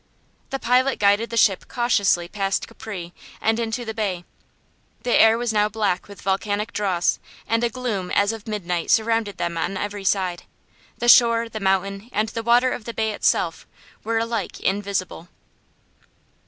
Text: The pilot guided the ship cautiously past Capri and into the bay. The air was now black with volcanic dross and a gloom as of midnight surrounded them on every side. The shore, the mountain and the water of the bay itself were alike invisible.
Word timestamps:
The 0.49 0.57
pilot 0.57 0.97
guided 0.97 1.29
the 1.29 1.37
ship 1.37 1.65
cautiously 1.67 2.27
past 2.27 2.67
Capri 2.67 3.13
and 3.39 3.59
into 3.59 3.85
the 3.85 3.93
bay. 3.93 4.25
The 5.03 5.11
air 5.21 5.37
was 5.37 5.53
now 5.53 5.69
black 5.69 6.07
with 6.07 6.23
volcanic 6.23 6.73
dross 6.73 7.19
and 7.47 7.63
a 7.63 7.69
gloom 7.69 8.09
as 8.09 8.31
of 8.33 8.47
midnight 8.47 8.89
surrounded 8.89 9.37
them 9.37 9.59
on 9.59 9.77
every 9.77 10.03
side. 10.03 10.41
The 10.97 11.07
shore, 11.07 11.49
the 11.49 11.59
mountain 11.59 12.09
and 12.11 12.29
the 12.29 12.41
water 12.41 12.71
of 12.71 12.85
the 12.85 12.95
bay 12.95 13.11
itself 13.13 13.67
were 14.03 14.17
alike 14.17 14.59
invisible. 14.59 15.27